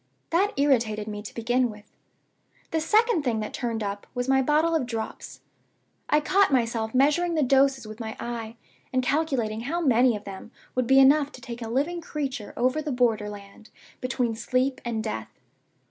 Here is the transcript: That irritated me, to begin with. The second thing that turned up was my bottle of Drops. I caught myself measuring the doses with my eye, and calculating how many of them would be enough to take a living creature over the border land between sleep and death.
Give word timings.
That 0.31 0.53
irritated 0.57 1.07
me, 1.07 1.21
to 1.21 1.31
begin 1.35 1.69
with. 1.69 1.85
The 2.71 2.81
second 2.81 3.21
thing 3.21 3.39
that 3.41 3.53
turned 3.53 3.83
up 3.83 4.07
was 4.15 4.27
my 4.27 4.41
bottle 4.41 4.73
of 4.73 4.87
Drops. 4.87 5.41
I 6.09 6.19
caught 6.19 6.51
myself 6.51 6.95
measuring 6.95 7.35
the 7.35 7.43
doses 7.43 7.85
with 7.85 7.99
my 7.99 8.17
eye, 8.19 8.55
and 8.91 9.03
calculating 9.03 9.61
how 9.61 9.79
many 9.79 10.15
of 10.15 10.23
them 10.23 10.49
would 10.73 10.87
be 10.87 10.97
enough 10.97 11.31
to 11.33 11.41
take 11.41 11.61
a 11.61 11.69
living 11.69 12.01
creature 12.01 12.51
over 12.57 12.81
the 12.81 12.91
border 12.91 13.29
land 13.29 13.69
between 14.01 14.35
sleep 14.35 14.81
and 14.83 15.03
death. 15.03 15.29